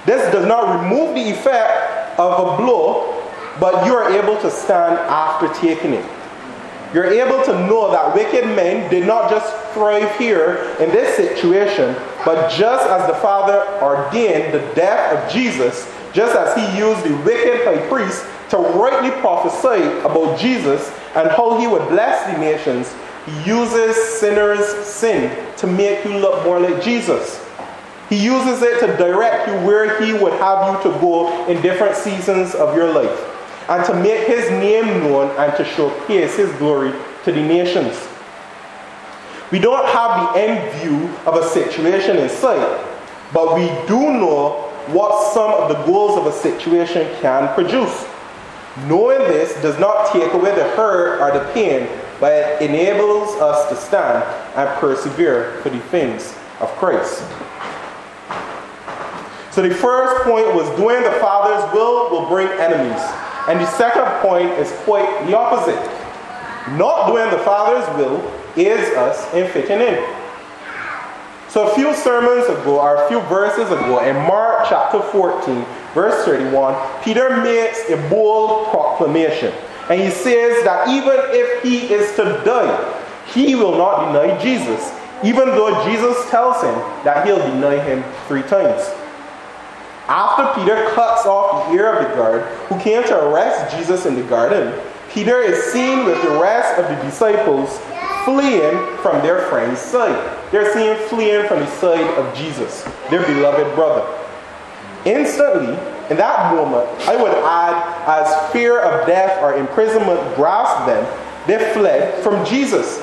This 0.05 0.31
does 0.31 0.45
not 0.45 0.81
remove 0.81 1.15
the 1.15 1.31
effect 1.31 2.19
of 2.19 2.31
a 2.31 2.57
blow, 2.57 3.23
but 3.59 3.85
you 3.85 3.93
are 3.93 4.09
able 4.11 4.39
to 4.41 4.49
stand 4.49 4.97
after 4.97 5.47
taking 5.59 5.93
it. 5.93 6.05
You're 6.93 7.05
able 7.05 7.43
to 7.45 7.53
know 7.67 7.91
that 7.91 8.15
wicked 8.15 8.45
men 8.45 8.89
did 8.89 9.05
not 9.07 9.29
just 9.29 9.55
thrive 9.73 10.15
here 10.17 10.75
in 10.79 10.89
this 10.89 11.15
situation, 11.15 11.95
but 12.25 12.49
just 12.51 12.87
as 12.87 13.07
the 13.07 13.15
Father 13.15 13.65
ordained 13.81 14.53
the 14.53 14.59
death 14.75 15.13
of 15.13 15.31
Jesus, 15.31 15.91
just 16.13 16.35
as 16.35 16.55
he 16.55 16.77
used 16.77 17.03
the 17.03 17.15
wicked 17.23 17.65
high 17.65 17.87
priest 17.87 18.25
to 18.49 18.57
rightly 18.57 19.11
prophesy 19.21 19.83
about 19.99 20.39
Jesus 20.39 20.89
and 21.15 21.29
how 21.31 21.59
he 21.59 21.67
would 21.67 21.87
bless 21.89 22.31
the 22.31 22.37
nations, 22.37 22.93
he 23.25 23.49
uses 23.49 23.95
sinners' 24.19 24.67
sin 24.85 25.55
to 25.57 25.67
make 25.67 26.03
you 26.03 26.17
look 26.17 26.43
more 26.43 26.59
like 26.59 26.83
Jesus. 26.83 27.45
He 28.09 28.17
uses 28.17 28.61
it 28.61 28.81
to 28.81 28.97
direct 28.97 29.47
you 29.47 29.53
where 29.65 30.03
he 30.03 30.11
would 30.11 30.33
have 30.33 30.83
you 30.83 30.91
to 30.91 30.99
go 30.99 31.47
in 31.47 31.61
different 31.61 31.95
seasons 31.95 32.55
of 32.55 32.75
your 32.75 32.91
life 32.91 33.31
and 33.69 33.85
to 33.85 33.93
make 33.93 34.27
his 34.27 34.49
name 34.49 34.85
known 34.99 35.29
and 35.37 35.55
to 35.55 35.63
showcase 35.63 36.35
his 36.35 36.51
glory 36.53 36.91
to 37.23 37.31
the 37.31 37.41
nations. 37.41 37.95
We 39.51 39.59
don't 39.59 39.85
have 39.85 40.33
the 40.33 40.39
end 40.39 40.81
view 40.81 41.09
of 41.25 41.35
a 41.35 41.47
situation 41.49 42.17
in 42.17 42.29
sight, 42.29 42.85
but 43.33 43.53
we 43.55 43.65
do 43.85 43.99
know 43.99 44.69
what 44.87 45.33
some 45.33 45.51
of 45.51 45.69
the 45.69 45.83
goals 45.85 46.17
of 46.17 46.25
a 46.25 46.31
situation 46.31 47.07
can 47.21 47.53
produce. 47.53 48.05
Knowing 48.87 49.19
this 49.19 49.61
does 49.61 49.77
not 49.77 50.13
take 50.13 50.31
away 50.33 50.55
the 50.55 50.63
hurt 50.75 51.19
or 51.19 51.37
the 51.37 51.45
pain, 51.53 51.89
but 52.21 52.31
it 52.31 52.61
enables 52.61 53.35
us 53.41 53.67
to 53.67 53.75
stand 53.75 54.23
and 54.55 54.69
persevere 54.79 55.59
for 55.61 55.69
the 55.69 55.79
things 55.79 56.33
of 56.61 56.69
Christ. 56.77 57.19
So 59.51 59.61
the 59.61 59.75
first 59.75 60.23
point 60.23 60.47
was 60.55 60.69
doing 60.77 61.03
the 61.03 61.11
Father's 61.19 61.73
will 61.73 62.09
will 62.09 62.29
bring 62.29 62.47
enemies. 62.47 63.01
And 63.49 63.59
the 63.59 63.67
second 63.71 64.05
point 64.21 64.49
is 64.51 64.71
quite 64.85 65.25
the 65.25 65.37
opposite. 65.37 65.81
Not 66.77 67.07
doing 67.07 67.29
the 67.31 67.39
Father's 67.39 67.85
will 67.97 68.21
is 68.57 68.95
us 68.97 69.33
in 69.33 69.49
fitting 69.51 69.79
in. 69.79 70.21
So 71.51 71.67
a 71.69 71.75
few 71.75 71.93
sermons 71.93 72.45
ago, 72.45 72.79
or 72.79 73.03
a 73.03 73.07
few 73.09 73.19
verses 73.21 73.69
ago, 73.69 73.99
in 74.05 74.15
Mark 74.25 74.67
chapter 74.69 75.01
14, 75.01 75.65
verse 75.93 76.23
31, 76.23 77.03
Peter 77.03 77.41
makes 77.43 77.89
a 77.89 77.97
bold 78.09 78.69
proclamation. 78.69 79.53
And 79.89 79.99
he 79.99 80.09
says 80.09 80.63
that 80.63 80.87
even 80.87 81.19
if 81.35 81.61
he 81.61 81.93
is 81.93 82.15
to 82.15 82.23
die, 82.45 83.01
he 83.33 83.55
will 83.55 83.77
not 83.77 84.13
deny 84.13 84.41
Jesus, 84.41 84.93
even 85.25 85.47
though 85.47 85.83
Jesus 85.83 86.29
tells 86.29 86.63
him 86.63 86.75
that 87.03 87.25
he'll 87.25 87.37
deny 87.37 87.77
him 87.83 88.01
three 88.27 88.43
times. 88.43 88.89
After 90.07 90.59
Peter 90.59 90.89
cuts 90.91 91.25
off 91.25 91.67
the 91.67 91.75
ear 91.75 91.93
of 91.93 92.07
the 92.07 92.15
guard 92.15 92.43
who 92.67 92.79
came 92.79 93.03
to 93.03 93.27
arrest 93.27 93.75
Jesus 93.75 94.05
in 94.05 94.15
the 94.15 94.23
garden, 94.23 94.79
Peter 95.09 95.41
is 95.41 95.71
seen 95.73 96.05
with 96.05 96.21
the 96.21 96.31
rest 96.39 96.79
of 96.79 96.87
the 96.87 97.03
disciples 97.03 97.79
fleeing 98.25 98.97
from 98.97 99.21
their 99.21 99.47
friend's 99.49 99.79
side. 99.79 100.51
They're 100.51 100.73
seen 100.73 100.95
fleeing 101.07 101.47
from 101.47 101.59
the 101.59 101.67
side 101.67 102.07
of 102.17 102.35
Jesus, 102.35 102.83
their 103.09 103.25
beloved 103.25 103.75
brother. 103.75 104.05
Instantly, 105.05 105.73
in 106.09 106.17
that 106.17 106.53
moment, 106.53 106.87
I 107.07 107.15
would 107.15 107.31
add, 107.31 107.75
as 108.07 108.51
fear 108.51 108.79
of 108.79 109.07
death 109.07 109.41
or 109.41 109.57
imprisonment 109.57 110.35
grasped 110.35 110.87
them, 110.87 111.05
they 111.47 111.73
fled 111.73 112.23
from 112.23 112.45
Jesus. 112.45 113.01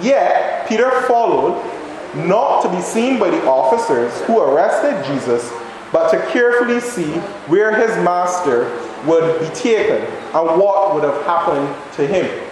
Yet, 0.00 0.68
Peter 0.68 0.90
followed, 1.02 1.60
not 2.14 2.62
to 2.62 2.68
be 2.70 2.80
seen 2.80 3.18
by 3.18 3.30
the 3.30 3.44
officers 3.46 4.12
who 4.22 4.40
arrested 4.40 5.04
Jesus, 5.12 5.50
but 5.90 6.10
to 6.10 6.18
carefully 6.30 6.80
see 6.80 7.12
where 7.48 7.74
his 7.74 7.90
master 8.04 8.70
would 9.06 9.40
be 9.40 9.46
taken 9.54 10.02
and 10.02 10.60
what 10.60 10.94
would 10.94 11.04
have 11.04 11.24
happened 11.24 11.74
to 11.94 12.06
him. 12.06 12.47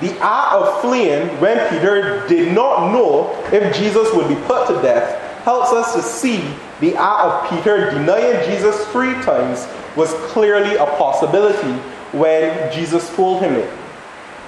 The 0.00 0.12
act 0.20 0.52
of 0.54 0.80
fleeing 0.80 1.28
when 1.40 1.56
Peter 1.70 2.26
did 2.28 2.52
not 2.52 2.92
know 2.92 3.30
if 3.52 3.76
Jesus 3.76 4.12
would 4.14 4.28
be 4.28 4.34
put 4.46 4.66
to 4.68 4.74
death 4.82 5.20
helps 5.44 5.72
us 5.72 5.94
to 5.94 6.02
see 6.02 6.38
the 6.80 6.96
act 6.96 7.20
of 7.22 7.50
Peter 7.50 7.90
denying 7.90 8.44
Jesus 8.50 8.86
three 8.88 9.12
times 9.22 9.68
was 9.96 10.12
clearly 10.32 10.74
a 10.76 10.86
possibility 10.86 11.72
when 12.16 12.72
Jesus 12.72 13.14
told 13.14 13.42
him 13.42 13.54
it. 13.54 13.70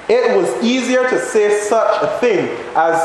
It 0.08 0.36
was 0.36 0.64
easier 0.64 1.08
to 1.08 1.18
say 1.20 1.60
such 1.60 2.02
a 2.02 2.18
thing 2.18 2.48
as, 2.76 2.96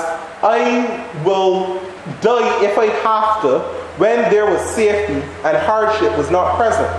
I 0.44 1.08
will 1.24 1.76
die 2.22 2.64
if 2.64 2.78
I 2.78 2.88
have 2.88 3.42
to, 3.42 3.60
when 3.98 4.32
there 4.32 4.46
was 4.46 4.62
safety 4.72 5.22
and 5.44 5.58
hardship 5.58 6.18
was 6.18 6.32
not 6.32 6.56
present. 6.58 6.90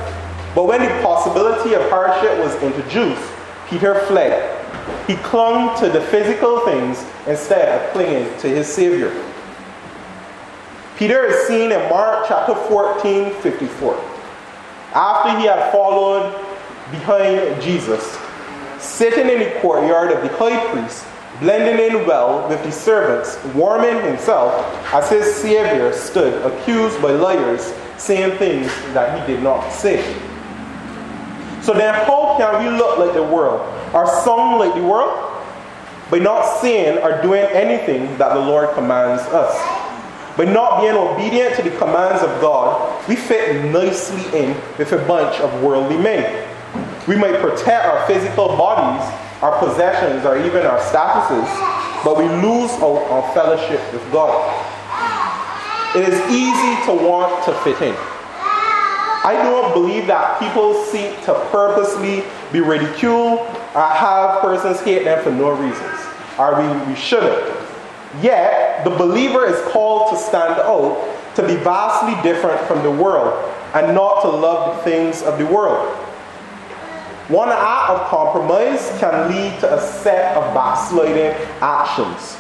But 0.55 0.65
when 0.65 0.83
the 0.83 1.03
possibility 1.03 1.75
of 1.75 1.89
hardship 1.89 2.39
was 2.39 2.55
introduced, 2.63 3.23
Peter 3.69 3.99
fled. 4.07 4.62
He 5.07 5.17
clung 5.17 5.79
to 5.81 5.89
the 5.89 6.01
physical 6.01 6.61
things 6.61 7.05
instead 7.27 7.69
of 7.69 7.93
clinging 7.93 8.27
to 8.39 8.49
his 8.49 8.67
Savior. 8.67 9.13
Peter 10.97 11.25
is 11.25 11.49
seen 11.49 11.73
in 11.73 11.89
Mark 11.89 12.27
chapter 12.29 12.55
14, 12.55 13.33
54. 13.41 13.95
After 14.95 15.39
he 15.39 15.47
had 15.47 15.73
followed 15.73 16.33
behind 16.91 17.61
Jesus, 17.63 18.19
sitting 18.79 19.29
in 19.29 19.41
the 19.41 19.61
courtyard 19.61 20.13
of 20.13 20.23
the 20.23 20.29
high 20.37 20.73
priest, 20.73 21.07
blending 21.41 21.85
in 21.85 22.07
well 22.07 22.49
with 22.49 22.63
the 22.63 22.71
servants, 22.71 23.43
warming 23.55 24.01
himself 24.05 24.53
as 24.93 25.09
his 25.09 25.35
Savior 25.35 25.93
stood 25.93 26.35
accused 26.45 27.01
by 27.01 27.13
liars, 27.13 27.73
saying 27.97 28.37
things 28.39 28.67
that 28.93 29.19
he 29.19 29.35
did 29.35 29.43
not 29.43 29.69
say. 29.71 30.03
So 31.63 31.73
then, 31.73 31.95
how 31.95 32.37
can 32.39 32.65
we 32.65 32.77
look 32.77 32.92
the 33.15 33.23
world 33.23 33.61
or 33.95 34.07
sound 34.07 34.59
like 34.59 34.75
the 34.75 34.83
world? 34.83 35.29
By 36.11 36.19
not 36.19 36.61
saying 36.61 36.99
or 36.99 37.23
doing 37.23 37.45
anything 37.53 38.19
that 38.19 38.35
the 38.35 38.41
Lord 38.41 38.75
commands 38.75 39.23
us. 39.23 39.57
By 40.37 40.45
not 40.45 40.81
being 40.81 40.95
obedient 40.95 41.57
to 41.57 41.63
the 41.63 41.77
commands 41.77 42.23
of 42.23 42.41
God, 42.41 43.09
we 43.09 43.17
fit 43.17 43.71
nicely 43.71 44.23
in 44.39 44.57
with 44.79 44.93
a 44.93 44.99
bunch 45.07 45.41
of 45.41 45.63
worldly 45.63 45.99
men. 45.99 46.49
We 47.07 47.17
might 47.17 47.41
protect 47.41 47.87
our 47.87 48.07
physical 48.07 48.49
bodies 48.57 49.03
our 49.43 49.59
possessions, 49.59 50.25
or 50.25 50.39
even 50.39 50.65
our 50.65 50.79
statuses, 50.79 51.51
but 52.05 52.17
we 52.17 52.25
lose 52.47 52.71
our 52.81 53.35
fellowship 53.35 53.81
with 53.93 54.13
God. 54.13 54.39
It 55.97 56.09
is 56.09 56.15
easy 56.31 56.87
to 56.87 56.93
want 56.93 57.45
to 57.45 57.53
fit 57.65 57.83
in. 57.83 58.12
I 59.25 59.35
don't 59.35 59.73
believe 59.73 60.09
that 60.09 60.41
people 60.41 60.75
seek 60.87 61.23
to 61.25 61.35
purposely 61.51 62.25
be 62.53 62.61
ridiculed 62.61 63.39
or 63.75 63.83
have 63.83 64.41
persons 64.41 64.81
hate 64.81 65.05
them 65.05 65.23
for 65.23 65.31
no 65.31 65.51
reasons, 65.51 66.01
or 66.39 66.61
we, 66.61 66.91
we 66.91 66.97
shouldn't. 66.97 67.57
Yet, 68.21 68.85
the 68.85 68.91
believer 68.91 69.47
is 69.47 69.61
called 69.71 70.11
to 70.11 70.17
stand 70.19 70.61
out, 70.61 71.09
to 71.37 71.47
be 71.47 71.55
vastly 71.55 72.21
different 72.23 72.61
from 72.67 72.83
the 72.83 72.91
world, 72.91 73.49
and 73.75 73.95
not 73.95 74.23
to 74.23 74.29
love 74.29 74.77
the 74.77 74.83
things 74.83 75.23
of 75.23 75.39
the 75.39 75.47
world. 75.47 75.97
One 77.29 77.49
act 77.49 77.91
of 77.91 78.09
compromise 78.09 78.91
can 78.99 79.31
lead 79.31 79.61
to 79.61 79.73
a 79.73 79.81
set 79.81 80.37
of 80.37 80.53
backsliding 80.53 81.33
actions. 81.61 82.37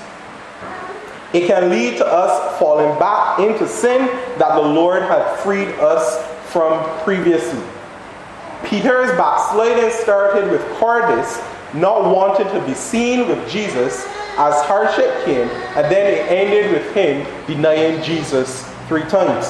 It 1.32 1.46
can 1.46 1.70
lead 1.70 1.96
to 1.98 2.06
us 2.06 2.58
falling 2.58 2.98
back 2.98 3.38
into 3.38 3.66
sin 3.66 4.06
that 4.38 4.54
the 4.56 4.60
Lord 4.60 5.02
had 5.02 5.36
freed 5.36 5.68
us 5.78 6.31
from 6.52 6.84
previously. 7.00 7.62
Peter's 8.64 9.10
backsliding 9.18 9.90
started 9.90 10.50
with 10.50 10.62
cowardice, 10.78 11.40
not 11.74 12.04
wanting 12.14 12.46
to 12.48 12.64
be 12.66 12.74
seen 12.74 13.26
with 13.26 13.50
Jesus 13.50 14.04
as 14.38 14.54
hardship 14.64 15.24
came, 15.24 15.48
and 15.76 15.90
then 15.90 16.12
it 16.12 16.30
ended 16.30 16.72
with 16.72 16.94
him 16.94 17.26
denying 17.46 18.02
Jesus 18.02 18.64
three 18.88 19.02
times. 19.02 19.46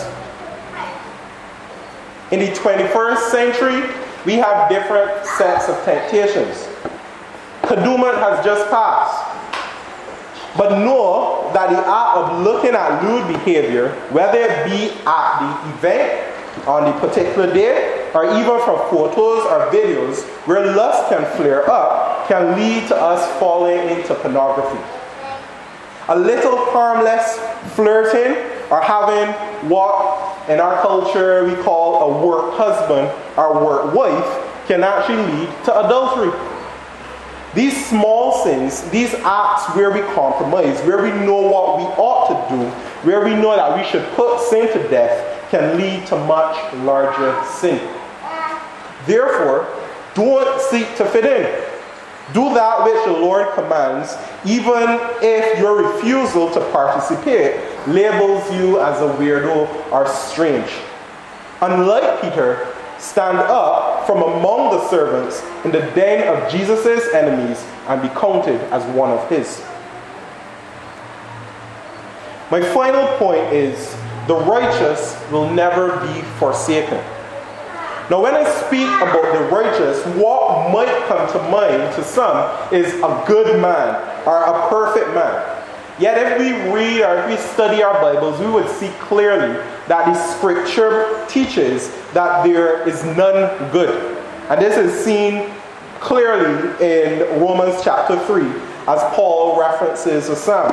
In 2.33 2.41
the 2.41 2.49
21st 2.53 3.31
century, 3.31 3.91
we 4.25 4.35
have 4.35 4.71
different 4.71 5.27
sets 5.27 5.69
of 5.69 5.77
temptations. 5.85 6.69
Kadooment 7.63 8.19
has 8.19 8.45
just 8.45 8.71
passed. 8.71 9.29
But 10.57 10.79
know 10.79 11.51
that 11.55 11.71
the 11.71 11.79
act 11.79 12.17
of 12.19 12.43
looking 12.43 12.75
at 12.75 13.03
lewd 13.03 13.27
behavior, 13.29 13.91
whether 14.11 14.39
it 14.39 14.65
be 14.67 14.91
at 15.07 15.39
the 15.41 15.71
event, 15.71 16.32
on 16.67 16.85
the 16.85 16.93
particular 17.01 17.53
day, 17.53 18.11
or 18.15 18.25
even 18.25 18.61
from 18.65 18.79
photos 18.91 19.45
or 19.47 19.71
videos 19.73 20.23
where 20.47 20.75
lust 20.75 21.09
can 21.09 21.25
flare 21.37 21.69
up, 21.71 22.29
can 22.29 22.55
lead 22.57 22.87
to 22.89 22.97
us 22.97 23.27
falling 23.39 23.79
into 23.89 24.15
pornography. 24.15 24.79
A 26.09 26.19
little 26.19 26.59
harmless 26.73 27.39
flirting 27.75 28.37
or 28.71 28.81
having 28.81 29.33
what 29.69 30.49
in 30.49 30.61
our 30.61 30.81
culture 30.83 31.45
we 31.45 31.55
call 31.63 32.11
a 32.11 32.27
work 32.27 32.55
husband 32.55 33.11
or 33.37 33.65
work 33.65 33.95
wife 33.95 34.67
can 34.67 34.83
actually 34.83 35.23
lead 35.33 35.49
to 35.65 35.87
adultery. 35.87 36.33
These 37.55 37.87
small 37.87 38.45
sins, 38.45 38.89
these 38.91 39.15
acts 39.15 39.75
where 39.77 39.91
we 39.91 40.01
compromise, 40.15 40.81
where 40.87 41.03
we 41.03 41.11
know 41.11 41.41
what 41.41 41.79
we 41.79 41.85
ought 41.85 42.49
to 42.49 42.57
do, 42.57 42.65
where 43.07 43.23
we 43.25 43.35
know 43.35 43.55
that 43.55 43.77
we 43.77 43.85
should 43.91 44.07
put 44.15 44.41
sin 44.41 44.69
to 44.73 44.89
death, 44.89 45.32
can 45.53 45.77
lead 45.77 46.07
to 46.07 46.17
much 46.17 46.57
larger 46.77 47.45
sin. 47.45 47.79
Therefore, 49.05 49.69
don't 50.15 50.59
seek 50.63 50.97
to 50.97 51.05
fit 51.05 51.27
in. 51.27 51.45
Do 52.33 52.55
that 52.55 52.85
which 52.85 53.05
the 53.05 53.13
Lord 53.13 53.53
commands, 53.53 54.17
even 54.47 54.99
if 55.21 55.59
your 55.59 55.93
refusal 55.93 56.51
to 56.53 56.61
participate 56.73 57.61
labels 57.87 58.51
you 58.55 58.81
as 58.81 59.03
a 59.03 59.13
weirdo 59.21 59.93
or 59.93 60.09
strange. 60.09 60.71
Unlike 61.61 62.23
Peter, 62.23 62.75
stand 62.99 63.37
up 63.37 64.07
from 64.07 64.23
among 64.23 64.71
the 64.71 64.89
servants 64.89 65.45
in 65.67 65.71
the 65.71 65.81
den 65.95 66.35
of 66.35 66.51
Jesus' 66.51 67.13
enemies 67.13 67.63
and 67.89 68.01
be 68.01 68.09
counted 68.09 68.59
as 68.73 68.83
one 68.97 69.11
of 69.11 69.29
his. 69.29 69.63
My 72.51 72.63
final 72.73 73.07
point 73.19 73.53
is 73.53 73.95
the 74.27 74.35
righteous 74.35 75.21
will 75.31 75.51
never 75.51 76.01
be 76.07 76.23
forsaken. 76.39 77.03
Now, 78.11 78.21
when 78.21 78.35
I 78.35 78.45
speak 78.67 78.89
about 78.89 79.33
the 79.33 79.45
righteous, 79.55 80.05
what 80.17 80.71
might 80.71 81.07
come 81.07 81.31
to 81.33 81.39
mind 81.51 81.95
to 81.95 82.05
some 82.05 82.75
is 82.75 82.93
a 82.95 83.25
good 83.27 83.61
man 83.61 84.27
or 84.27 84.43
a 84.43 84.69
perfect 84.69 85.15
man. 85.15 85.59
Yet, 85.99 86.19
if 86.19 86.39
we 86.39 86.73
read 86.73 87.03
or 87.03 87.19
if 87.21 87.27
we 87.29 87.37
study 87.37 87.83
our 87.83 87.95
Bibles, 88.01 88.41
we 88.41 88.51
would 88.51 88.69
see 88.69 88.89
clearly 89.01 89.55
that 89.89 90.07
the 90.07 90.15
scripture 90.15 91.25
teaches 91.29 91.91
that 92.13 92.45
there 92.45 92.87
is 92.89 93.05
none 93.05 93.71
good. 93.71 94.19
And 94.49 94.61
this 94.61 94.77
is 94.77 95.05
seen 95.05 95.51
clearly 96.01 96.75
in 96.85 97.41
Romans 97.41 97.81
chapter 97.85 98.19
3 98.27 98.43
as 98.89 99.01
Paul 99.15 99.59
references 99.61 100.29
a 100.29 100.37
psalm. 100.37 100.73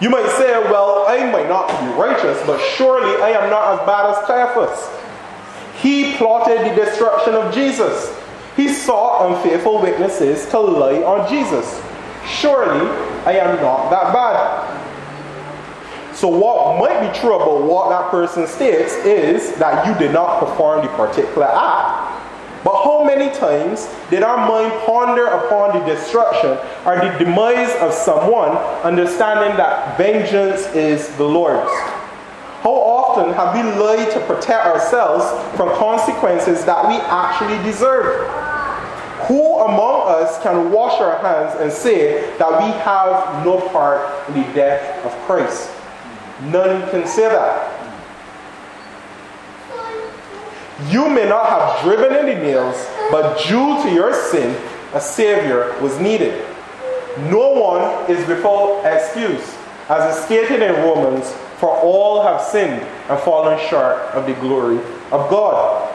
You 0.00 0.10
might 0.10 0.28
say, 0.36 0.52
well, 0.70 1.06
I 1.08 1.30
might 1.30 1.48
not 1.48 1.68
be 1.80 2.00
righteous, 2.00 2.40
but 2.46 2.60
surely 2.76 3.20
I 3.20 3.30
am 3.30 3.50
not 3.50 3.80
as 3.80 3.86
bad 3.86 4.10
as 4.10 4.26
Caiaphas. 4.26 4.88
He 5.82 6.14
plotted 6.16 6.60
the 6.60 6.74
destruction 6.84 7.34
of 7.34 7.52
Jesus. 7.52 8.14
He 8.56 8.68
sought 8.68 9.30
unfaithful 9.30 9.80
witnesses 9.80 10.48
to 10.50 10.60
lie 10.60 11.02
on 11.02 11.28
Jesus. 11.28 11.82
Surely 12.26 12.86
I 13.24 13.38
am 13.38 13.56
not 13.60 13.90
that 13.90 14.12
bad. 14.12 14.78
So, 16.14 16.26
what 16.26 16.78
might 16.80 17.12
be 17.12 17.18
true 17.20 17.36
about 17.36 17.62
what 17.62 17.90
that 17.90 18.10
person 18.10 18.46
states 18.48 18.92
is 19.04 19.54
that 19.58 19.86
you 19.86 19.94
did 19.98 20.12
not 20.12 20.40
perform 20.40 20.84
the 20.84 20.88
particular 20.94 21.46
act. 21.46 22.17
But 22.64 22.82
how 22.82 23.04
many 23.04 23.32
times 23.34 23.88
did 24.10 24.22
our 24.22 24.36
mind 24.36 24.72
ponder 24.84 25.26
upon 25.26 25.78
the 25.78 25.84
destruction 25.86 26.58
or 26.84 26.96
the 26.96 27.16
demise 27.18 27.74
of 27.76 27.94
someone, 27.94 28.56
understanding 28.82 29.56
that 29.56 29.96
vengeance 29.96 30.66
is 30.74 31.08
the 31.16 31.24
Lord's? 31.24 31.70
How 32.62 32.74
often 32.74 33.32
have 33.34 33.54
we 33.54 33.62
lied 33.62 34.10
to 34.12 34.20
protect 34.26 34.66
ourselves 34.66 35.24
from 35.56 35.68
consequences 35.76 36.64
that 36.64 36.88
we 36.88 36.96
actually 36.96 37.62
deserve? 37.62 38.26
Who 39.28 39.58
among 39.60 40.08
us 40.08 40.42
can 40.42 40.72
wash 40.72 41.00
our 41.00 41.18
hands 41.18 41.60
and 41.60 41.72
say 41.72 42.36
that 42.38 42.50
we 42.62 42.70
have 42.80 43.44
no 43.44 43.60
part 43.68 44.28
in 44.28 44.42
the 44.42 44.52
death 44.52 45.04
of 45.04 45.12
Christ? 45.26 45.70
None 46.42 46.88
can 46.90 47.06
say 47.06 47.28
that. 47.28 47.77
You 50.86 51.08
may 51.08 51.28
not 51.28 51.46
have 51.48 51.82
driven 51.82 52.12
any 52.12 52.40
nails, 52.40 52.86
but 53.10 53.36
due 53.48 53.82
to 53.82 53.90
your 53.92 54.14
sin, 54.14 54.56
a 54.94 55.00
Savior 55.00 55.76
was 55.80 55.98
needed. 55.98 56.44
No 57.22 57.50
one 57.50 58.08
is 58.08 58.24
without 58.28 58.84
excuse, 58.84 59.56
as 59.88 60.16
is 60.16 60.24
stated 60.24 60.62
in 60.62 60.72
Romans, 60.84 61.32
for 61.58 61.70
all 61.70 62.22
have 62.22 62.40
sinned 62.40 62.80
and 63.10 63.20
fallen 63.22 63.58
short 63.68 63.96
of 64.14 64.26
the 64.26 64.34
glory 64.34 64.78
of 65.10 65.28
God. 65.28 65.92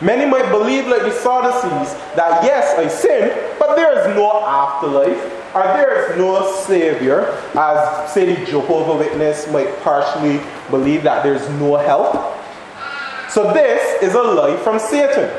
Many 0.00 0.24
might 0.24 0.50
believe, 0.50 0.86
like 0.86 1.02
the 1.02 1.12
Sadducees, 1.12 1.92
that 2.16 2.42
yes, 2.42 2.78
I 2.78 2.88
sinned, 2.88 3.58
but 3.58 3.76
there 3.76 3.92
is 4.00 4.16
no 4.16 4.42
afterlife, 4.42 5.54
or 5.54 5.62
there 5.64 6.10
is 6.10 6.16
no 6.16 6.50
Savior, 6.64 7.26
as 7.54 8.10
say 8.10 8.34
the 8.34 8.46
Jehovah 8.46 8.96
Witness 8.96 9.46
might 9.52 9.78
partially 9.82 10.40
believe 10.70 11.02
that 11.02 11.22
there 11.22 11.34
is 11.34 11.46
no 11.60 11.76
help. 11.76 12.39
So 13.30 13.52
this 13.52 14.02
is 14.02 14.14
a 14.14 14.22
lie 14.22 14.56
from 14.56 14.80
Satan. 14.80 15.30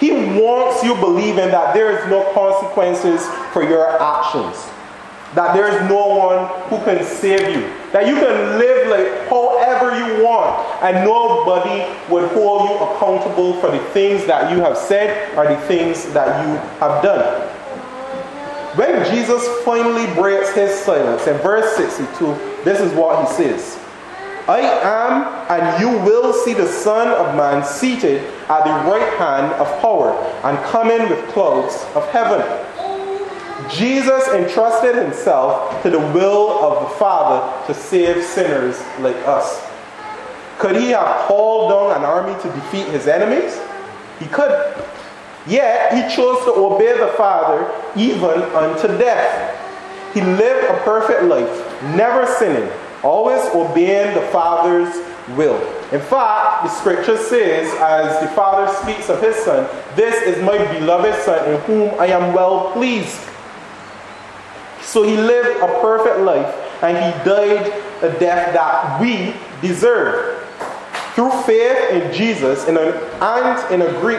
He 0.00 0.10
wants 0.10 0.82
you 0.82 0.96
believing 0.96 1.50
that 1.50 1.74
there 1.74 1.96
is 1.96 2.10
no 2.10 2.24
consequences 2.32 3.24
for 3.52 3.62
your 3.62 4.02
actions, 4.02 4.56
that 5.36 5.54
there 5.54 5.68
is 5.68 5.88
no 5.88 6.08
one 6.08 6.48
who 6.68 6.84
can 6.84 7.04
save 7.04 7.54
you, 7.54 7.62
that 7.92 8.08
you 8.08 8.14
can 8.14 8.58
live 8.58 8.88
like 8.88 9.28
however 9.28 9.96
you 9.96 10.24
want, 10.24 10.82
and 10.82 11.04
nobody 11.06 11.86
would 12.12 12.28
hold 12.32 12.68
you 12.68 12.76
accountable 12.76 13.60
for 13.60 13.70
the 13.70 13.78
things 13.90 14.26
that 14.26 14.50
you 14.50 14.58
have 14.58 14.76
said 14.76 15.32
or 15.38 15.46
the 15.46 15.60
things 15.68 16.12
that 16.12 16.44
you 16.44 16.56
have 16.80 17.00
done. 17.00 17.46
When 18.76 19.04
Jesus 19.14 19.46
finally 19.64 20.12
breaks 20.14 20.52
his 20.52 20.74
silence 20.80 21.28
in 21.28 21.36
verse 21.38 21.76
62, 21.76 22.26
this 22.64 22.80
is 22.80 22.92
what 22.94 23.28
he 23.28 23.34
says 23.34 23.78
I 24.50 24.58
am, 24.58 25.46
and 25.48 25.80
you 25.80 25.90
will 26.04 26.32
see 26.32 26.54
the 26.54 26.66
Son 26.66 27.06
of 27.06 27.36
Man 27.36 27.64
seated 27.64 28.24
at 28.48 28.64
the 28.64 28.90
right 28.90 29.16
hand 29.16 29.52
of 29.60 29.68
power 29.80 30.10
and 30.42 30.58
coming 30.64 31.08
with 31.08 31.24
clouds 31.28 31.86
of 31.94 32.04
heaven. 32.08 32.42
Jesus 33.70 34.26
entrusted 34.26 34.96
himself 34.96 35.80
to 35.84 35.90
the 35.90 36.00
will 36.00 36.64
of 36.64 36.82
the 36.82 36.96
Father 36.96 37.64
to 37.68 37.74
save 37.78 38.24
sinners 38.24 38.82
like 38.98 39.14
us. 39.28 39.64
Could 40.58 40.74
he 40.74 40.88
have 40.88 41.28
called 41.28 41.70
down 41.70 41.96
an 41.96 42.04
army 42.04 42.34
to 42.42 42.48
defeat 42.48 42.88
his 42.88 43.06
enemies? 43.06 43.56
He 44.18 44.26
could. 44.26 44.50
Yet 45.46 45.94
he 45.94 46.12
chose 46.12 46.44
to 46.46 46.52
obey 46.54 46.98
the 46.98 47.12
Father 47.16 47.72
even 47.94 48.42
unto 48.56 48.88
death. 48.98 49.56
He 50.12 50.22
lived 50.22 50.68
a 50.68 50.76
perfect 50.82 51.22
life, 51.22 51.82
never 51.94 52.26
sinning, 52.26 52.68
always 53.02 53.42
obeying 53.54 54.14
the 54.14 54.26
Father's 54.28 54.94
will. 55.36 55.56
In 55.92 56.00
fact, 56.00 56.64
the 56.64 56.68
scripture 56.68 57.16
says, 57.16 57.72
as 57.80 58.20
the 58.20 58.28
Father 58.34 58.72
speaks 58.82 59.08
of 59.08 59.20
his 59.20 59.36
Son, 59.36 59.68
This 59.96 60.22
is 60.22 60.42
my 60.42 60.58
beloved 60.72 61.20
Son 61.22 61.52
in 61.52 61.60
whom 61.62 61.98
I 62.00 62.06
am 62.06 62.32
well 62.32 62.72
pleased. 62.72 63.20
So 64.82 65.02
he 65.02 65.16
lived 65.16 65.60
a 65.62 65.80
perfect 65.80 66.20
life 66.20 66.54
and 66.82 66.96
he 66.96 67.24
died 67.24 67.66
a 68.02 68.18
death 68.18 68.52
that 68.54 69.00
we 69.00 69.34
deserve. 69.60 70.38
Through 71.14 71.30
faith 71.42 71.90
in 71.90 72.12
Jesus 72.14 72.66
in 72.68 72.76
an, 72.76 72.94
and 73.20 73.72
in 73.72 73.82
agree, 73.82 74.18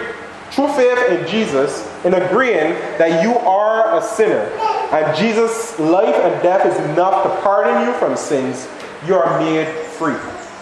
through 0.51 0.67
faith 0.73 1.09
in 1.09 1.27
Jesus 1.27 1.89
in 2.05 2.13
agreeing 2.13 2.73
that 2.97 3.23
you 3.23 3.37
are 3.37 3.97
a 3.97 4.01
sinner 4.01 4.49
and 4.91 5.17
Jesus' 5.17 5.79
life 5.79 6.15
and 6.15 6.41
death 6.43 6.65
is 6.65 6.77
enough 6.91 7.23
to 7.23 7.41
pardon 7.41 7.87
you 7.87 7.93
from 7.93 8.15
sins, 8.17 8.67
you 9.07 9.15
are 9.15 9.39
made 9.39 9.67
free. 9.67 10.15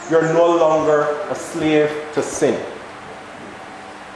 You're 0.10 0.34
no 0.34 0.56
longer 0.56 1.20
a 1.30 1.36
slave 1.36 1.92
to 2.14 2.24
sin. 2.24 2.60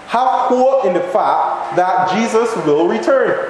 Have 0.07 0.47
hope 0.47 0.85
in 0.85 0.93
the 0.93 0.99
fact 0.99 1.75
that 1.75 2.11
Jesus 2.13 2.55
will 2.65 2.87
return 2.87 3.49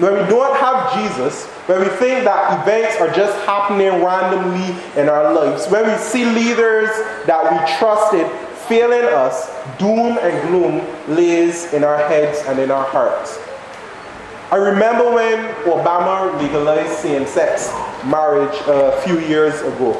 when 0.00 0.14
we 0.14 0.30
don't 0.30 0.56
have 0.56 0.94
Jesus, 0.94 1.44
when 1.68 1.80
we 1.80 1.88
think 1.96 2.24
that 2.24 2.62
events 2.62 2.96
are 2.96 3.12
just 3.12 3.36
happening 3.44 4.02
randomly 4.02 4.74
in 4.98 5.10
our 5.10 5.34
lives, 5.34 5.66
when 5.68 5.86
we 5.86 5.96
see 5.98 6.24
leaders 6.24 6.88
that 7.26 7.44
we 7.44 7.76
trusted 7.76 8.26
failing 8.66 9.04
us, 9.12 9.50
doom 9.78 10.16
and 10.22 10.48
gloom 10.48 11.14
lays 11.14 11.70
in 11.74 11.84
our 11.84 11.98
heads 12.08 12.40
and 12.46 12.58
in 12.58 12.70
our 12.70 12.84
hearts. 12.84 13.38
I 14.52 14.56
remember 14.56 15.12
when 15.12 15.38
Obama 15.62 16.36
legalized 16.42 16.98
same 16.98 17.24
sex 17.24 17.72
marriage 18.04 18.58
a 18.66 19.00
few 19.02 19.20
years 19.20 19.60
ago. 19.60 19.92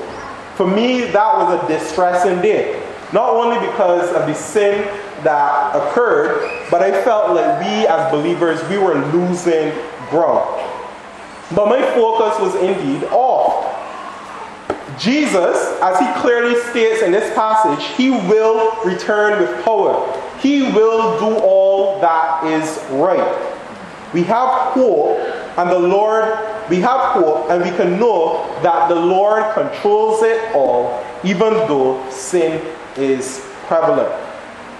For 0.57 0.67
me, 0.67 1.03
that 1.03 1.37
was 1.37 1.63
a 1.63 1.69
distressing 1.69 2.43
day. 2.43 2.85
Not 3.13 3.31
only 3.31 3.65
because 3.65 4.09
of 4.13 4.27
the 4.27 4.35
sin 4.35 4.85
that 5.23 5.77
occurred, 5.77 6.67
but 6.69 6.83
I 6.83 6.91
felt 7.05 7.37
like 7.37 7.61
we 7.61 7.87
as 7.87 8.11
believers, 8.11 8.61
we 8.69 8.77
were 8.79 8.95
losing 9.13 9.73
ground. 10.11 10.67
But 11.55 11.67
my 11.67 11.83
focus 11.95 12.41
was 12.41 12.57
indeed 12.57 13.05
off. 13.13 13.67
Jesus, 14.99 15.79
as 15.81 15.99
he 16.01 16.21
clearly 16.21 16.61
states 16.71 17.03
in 17.03 17.13
this 17.13 17.33
passage, 17.35 17.87
he 17.97 18.11
will 18.11 18.77
return 18.85 19.41
with 19.41 19.65
power. 19.65 20.13
He 20.41 20.63
will 20.73 21.19
do 21.21 21.39
all 21.39 22.01
that 22.01 22.45
is 22.45 22.83
right. 22.91 23.50
We 24.12 24.23
have 24.25 24.73
hope, 24.75 25.18
and 25.57 25.70
the 25.70 25.79
Lord, 25.79 26.25
we 26.68 26.81
have 26.81 27.12
hope, 27.12 27.51
and 27.51 27.62
we 27.62 27.70
can 27.77 27.99
know 27.99 28.44
that 28.62 28.88
the 28.88 28.94
Lord 28.94 29.55
controls 29.55 30.23
it 30.23 30.55
all, 30.55 31.05
even 31.23 31.53
though 31.68 32.09
sin 32.11 32.61
is 32.96 33.44
prevalent. 33.66 34.30